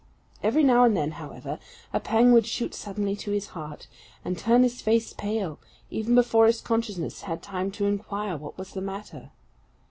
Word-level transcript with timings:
Every 0.41 0.63
now 0.63 0.83
and 0.83 0.97
then, 0.97 1.11
however, 1.11 1.59
a 1.93 1.99
pang 1.99 2.31
would 2.33 2.47
shoot 2.47 2.73
suddenly 2.73 3.15
to 3.17 3.29
his 3.29 3.49
heart, 3.49 3.85
and 4.25 4.35
turn 4.35 4.63
his 4.63 4.81
face 4.81 5.13
pale, 5.13 5.59
even 5.91 6.15
before 6.15 6.47
his 6.47 6.59
consciousness 6.59 7.21
had 7.21 7.43
time 7.43 7.69
to 7.73 7.85
inquire 7.85 8.35
what 8.35 8.57
was 8.57 8.71
the 8.73 8.81
matter. 8.81 9.29